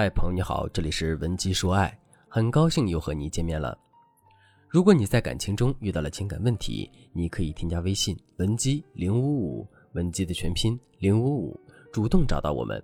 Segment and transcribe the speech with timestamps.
[0.00, 1.98] 嗨，朋友你好，这里是文姬说爱，
[2.28, 3.76] 很高兴又和你见面了。
[4.68, 11.60] 如果你在感情中遇到了情感问题，你可以添加微信文姬零五五，文姬的全拼零五五，
[11.92, 12.80] 主动找到我们，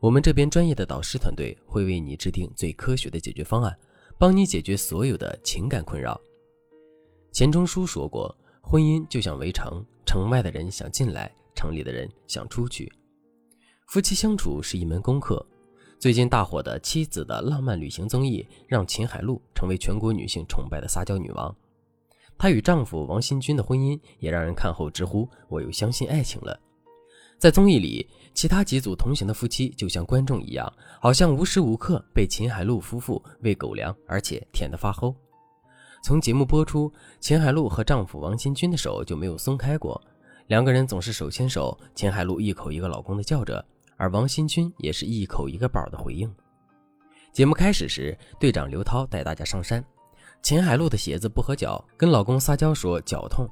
[0.00, 3.78] 我们这边专业的导师团队会为你制定最科学的解决方案，
[4.18, 6.20] 帮你解决所有的情感困扰。
[7.30, 12.92] 钱钟书说过，婚姻就像围城，城外的人想进来，城里的人想出去。
[13.86, 15.46] 夫妻相处是一门功课。
[15.98, 21.52] 最近大火的《妻子的浪漫旅行》综艺，让秦海璐成为全国女性崇拜的撒娇女王。
[22.38, 26.56] 她与丈夫王新军的婚姻也让人看后直呼“我又相信爱情了”。
[27.36, 35.12] 在综艺里，其他几组同行的夫妻就像观众一样，好像无时无刻被秦海璐夫妇喂狗粮，而且舔得发齁。
[36.04, 40.00] 从节目播出，秦海璐和丈夫王新军的手就没有松开过，
[40.46, 43.64] 两个人总是手牵手，秦海璐一口一个老公的叫着。
[43.98, 46.32] 而王新军也是一口一个宝的回应。
[47.32, 49.84] 节目开始时，队长刘涛带大家上山，
[50.40, 53.46] 秦海璐的鞋子不合脚，跟老公撒娇说脚痛。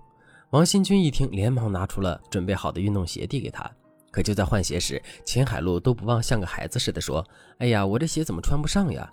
[0.51, 3.71] 王新军一听，连忙拿出了准备好的运动鞋递给他。
[4.11, 7.23] 可就在换鞋时，秦海璐都不忘像个孩子似的说
[7.59, 9.13] ：“哎呀，我这鞋怎么穿不上呀？”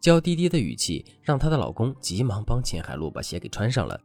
[0.00, 4.00] 娇滴滴的语气让她的老公急忙帮秦海璐把鞋给穿上了。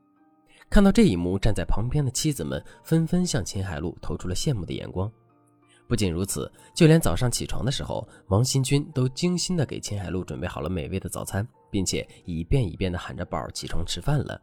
[0.69, 5.09] 看到这一幕，站在旁边的妻子们纷纷向秦海璐投出了羡慕的眼光。
[5.91, 14.41] 不仅如此，就连早上起床的时候，王新军都精心的给秦海璐准备好了美味的早餐，并且一遍一遍的喊着“宝起床吃饭了”，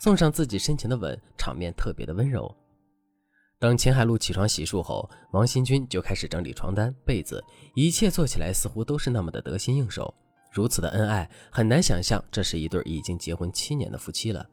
[0.00, 2.50] 送上自己深情的吻，场面特别的温柔。
[3.58, 7.44] 等秦海璐起床洗漱后，王新军就开始整理床单被子，
[7.74, 10.14] 一切做起来似乎都是那么的得心应手。
[10.50, 14.48] 如此的恩爱，很难想象这是一对已经结婚七年的夫妻了。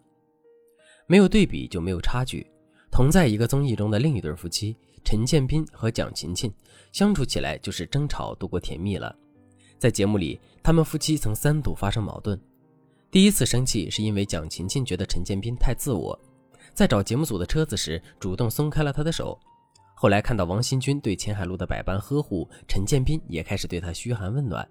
[1.08, 2.45] 没有对比就没有差距。
[2.89, 4.75] 同在一个综艺中的另一对夫妻
[5.08, 6.53] 陈建斌和蒋勤勤
[6.91, 9.16] 相处起来就是争吵多过甜蜜了。
[9.80, 12.38] 在节目里，他们夫妻曾三度发生矛盾。
[13.09, 16.19] 第一次生气是因为蒋勤勤觉得陈建斌太自我，
[16.73, 19.40] 在找节目组的车子时主动松开了他的手。
[19.96, 24.67] 后来看到王新军对钱海璐的百般呵护，陈建斌也开始对他嘘寒问暖。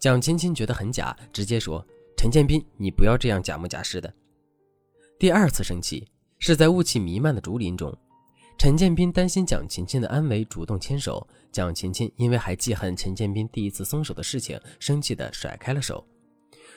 [0.00, 1.86] 蒋勤勤觉得很假，直接说
[2.18, 4.12] ：“陈建斌，你不要这样假模假式的。”
[5.16, 6.08] 第二次生气。
[6.40, 7.96] 是在雾气弥漫的竹林中，
[8.56, 11.26] 陈建斌担心蒋勤勤的安危，主动牵手。
[11.52, 16.04] 蒋勤勤因为还记恨陈建斌第一次松手的事情，生气地甩开了手，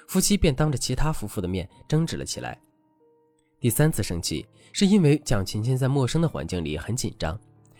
[0.07, 2.59] 夫妻便当着其他夫妇的面争执了起来。
[3.59, 7.39] 第三次生气是因为蒋勤勤在陌生的环境里很紧张，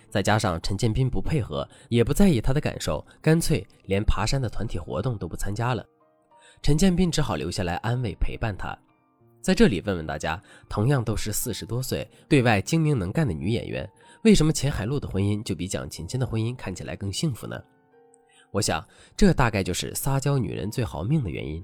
[0.10, 5.86] 再加上陈建斌不配合，也不在意他的感受，干脆连爬山的团体活动都不参加了。
[6.62, 8.76] 陈建斌只好留下来安慰陪伴他。
[9.48, 13.90] 在这里问问大家，同样都是四十多岁、对外精明能干的女演员，
[14.26, 17.58] 为什么钱海璐的婚姻就比蒋勤勤的婚姻看起来更幸福呢？
[18.52, 21.64] 我想，这大概就是撒娇女人最好命的原因。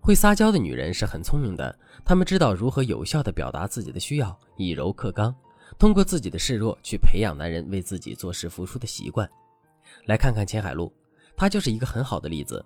[0.00, 5.36] 会撒娇的女人是很聪明的，她们知道如何有效地表达自己的需要，以柔克刚，
[5.78, 9.28] 通过自己的示弱去培养男人为自己做事付出的习惯。
[10.06, 10.90] 来看看钱海璐，
[11.36, 12.64] 她就是一个很好的例子。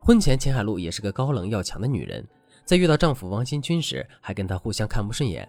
[0.00, 2.26] 婚前，钱海璐也是个高冷要强的女人。
[2.64, 5.48] 在遇到丈夫王新军时，还跟他互相看不顺眼，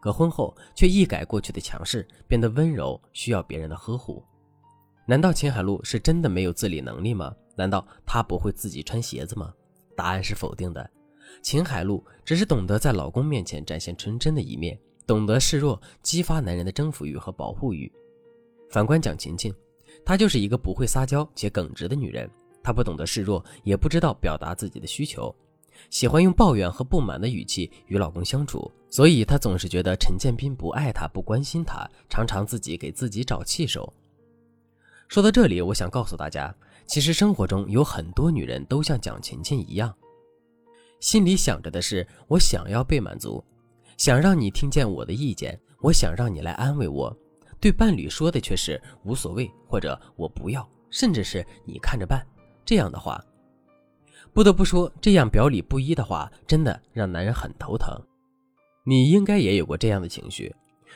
[0.00, 4.22] 可婚后却一改过去的强势，变得温柔，需要别人的呵护。
[5.06, 7.34] 难道秦海璐是真的没有自理能力吗？
[7.56, 9.52] 难道她不会自己穿鞋子吗？
[9.96, 10.88] 答案是否定的。
[11.42, 17.90] 秦海璐只是懂得在老公面前展现纯真的一面，懂得示弱，激发男人的征服欲和保护欲。
[18.70, 19.52] 反观蒋勤勤，
[20.04, 22.30] 她就是一个不会撒娇且耿直的女人，
[22.62, 25.34] 她不懂得示弱，也不知道表达自己的需求。
[25.90, 33.92] 喜欢用抱怨和不满的语气与老公相处，所以她总是觉得陈建斌不爱她、不关心她，常常自己给自己找气受。
[35.08, 36.54] 说到这里，我想告诉大家，
[36.86, 39.94] 其实生活中有很多女人都像蒋勤勤一样，
[41.00, 43.44] 心里想着的是我想要被满足，
[43.98, 47.14] 想让你听见我的意见，我想让你来安慰我，
[47.60, 52.26] 对伴侣说的却是无所谓或者我不要，甚至是你看着办
[52.64, 53.22] 这样的话。
[54.34, 57.94] 不得不说，这样表里不一的话，真的让男人很头疼。
[58.84, 60.54] 你应该也有过这样的情绪，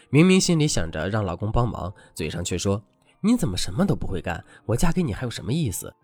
[0.08, 2.82] 明明心里想着让老公帮忙，嘴上却说
[3.20, 5.94] 你怎么什么都不会干，我嫁给你还有什么意思？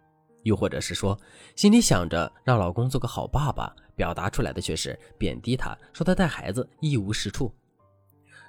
[0.42, 1.18] 又或者是说，
[1.56, 7.50] 心里想着让老公做个好爸爸，表达出来的却是贬低他，说他带孩子一无是处。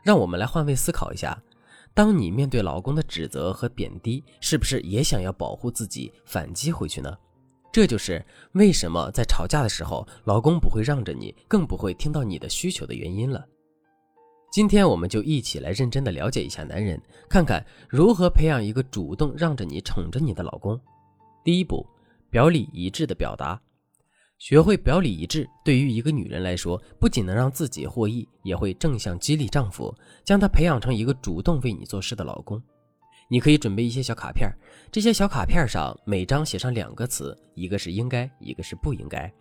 [0.03, 1.41] 让我们来换位思考一下，
[1.93, 7.17] 当你面对老公的指责和贬低，是不是也想要保护自己，反击回去呢？
[7.73, 13.43] 这就是为什么在吵架的时候，老公不会让着你，更不会听到你的需求的原因了。
[14.51, 20.79] 今天我们就一起来认真的了解一下男人，看看如何培养一个主动让着你、宠着你的老公。
[21.43, 21.83] 第一步，
[22.29, 23.59] 表里一致的表达。
[24.37, 29.91] 学会表里一致，对于一个女人来说，不仅能让自己获益，也会正向激励丈夫，
[30.23, 32.61] 将他培养成一个主动为你做事的老公。
[33.33, 34.47] 你可以准备一些小卡片，
[34.91, 39.33] 这些小卡片上每张写上两个词，一个是应该，一个是不应该。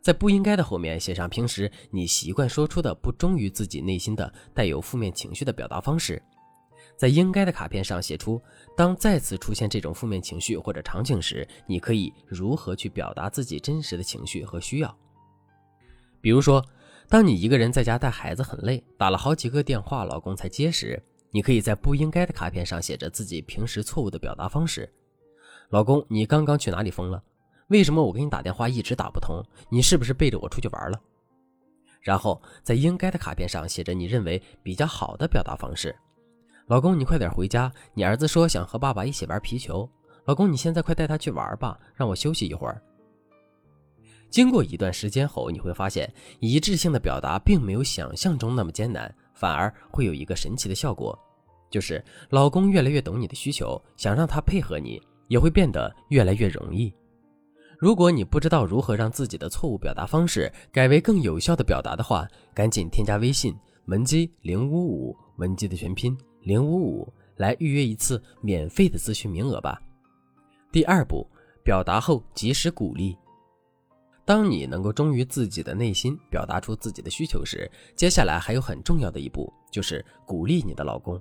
[0.00, 6.22] 在不应该的后面写上平时你习惯说出的不忠于自己内心的带有负面情绪的表达方式。
[6.96, 8.40] 在应该的卡片上写出，
[8.76, 14.96] 当再次出现这种负面情绪或者场景时，你可以如何去表达自己真实的情绪和需要。
[16.20, 16.64] 比如说，
[17.08, 24.90] 当你一个人在家带孩子很累，打了好几个电话老公才接时，你可以在不应该的卡片上写着自己平时错误的表达方式。
[25.70, 27.22] 老公，你刚刚去哪里疯了？
[27.68, 29.44] 为什么我给你打电话一直打不通？
[29.68, 30.98] 你是不是背着我出去玩了？
[32.00, 35.94] 然后在应该的卡片上写着你认为比较好的表达方式。
[36.66, 37.70] 老公，你快点回家。
[37.92, 39.88] 你儿子说想和爸爸一起玩皮球。
[40.24, 42.80] 老公，你现在快带他去玩吧，让我休息一会儿。
[44.30, 51.16] 经过一段时间后，你会发现一致性的表达并没有想象中那么艰难，反而会有一个神奇的效果，
[51.70, 56.92] 就是老公越来越懂你的需求，想让他配合你也会变得越来越容易。
[57.78, 63.54] 如果你不知道如何让自己的错误表达方式改为更有效的表达的话，赶紧添加微信
[63.86, 66.18] 文姬零五五，文姬的全拼。
[66.42, 69.80] 零五五来预约一次免费的咨询名额吧。
[70.72, 71.24] 第二步，
[71.62, 73.16] 表达后及时鼓励。
[74.28, 81.18] 当你能够忠于自己的内心，表达出自己的需求时，接下来还有很重要的一步，就是鼓励你的老公。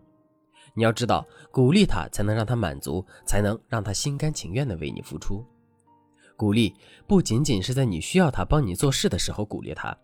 [0.73, 5.41] 你要知道，鼓励他才能让他满足，才能让他心甘情愿的为你付出。
[6.35, 6.75] 鼓励
[7.07, 9.97] 不仅仅是在你需要他帮你做事的时候鼓励他，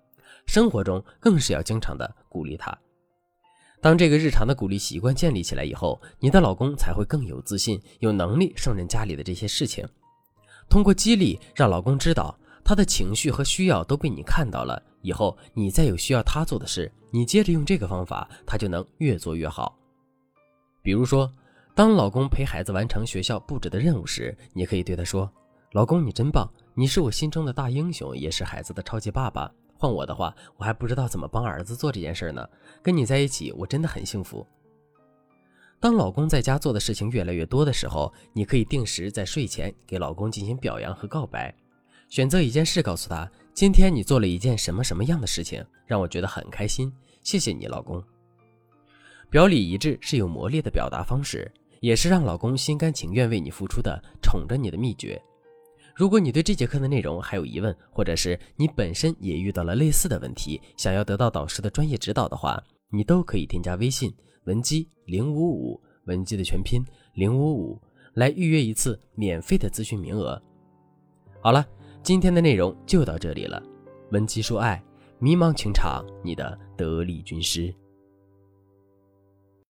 [0.45, 2.73] 生活中更是要经常的鼓励他。
[3.81, 9.85] 当这个日常的鼓励习惯建立起来以后，你的老公才会更有自信，有能力胜任家里的这些事情。
[10.69, 19.77] 通过激励，让老公知道他的情绪和需要都被你看到了，以后你再有需要他做的事，你接着用这个方法，他就能越做越好。
[20.81, 21.31] 比如说，
[21.75, 25.29] 当老公陪孩子完成学校布置的任务时，你可以对他说
[25.73, 32.47] ：“老公，你真棒，你是我心中的大英雄，也是孩子的超级爸爸。”换我的话，我还不知道怎么帮儿子做这件事呢。
[32.81, 34.45] 跟你在一起，我真的很幸福。
[35.79, 41.53] 当老公在家做的事情越来越多的时候，你可以定时在睡前给老公进行表扬和告白，
[42.13, 46.93] 选择一件事告诉他：今天你做了一件什么什么样的事情，让我觉得很开心。
[47.23, 47.99] 谢谢你，老公。
[49.31, 55.19] 表里一致是有魔力的表达方式，也是让老公心甘情愿为你付出的宠着你的秘诀。
[55.95, 64.13] 如果你对这节课的内容还有疑问，或者是你本身也遇到了类似的问题，想要得到导师的专业指导的话，你都可以添加微信
[64.43, 67.81] 文姬零五五，文姬的全拼零五五，
[68.13, 70.39] 来预约一次免费的咨询名额。
[71.41, 71.67] 好了，
[72.03, 73.63] 今天的内容就到这里了。
[74.11, 74.83] 文姬说爱，
[75.19, 77.73] 迷茫情场，你的得力军师。